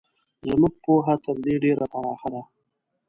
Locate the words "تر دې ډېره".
1.25-1.85